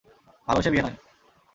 [0.47, 0.97] ভালোবেসে বিয়ে নয়।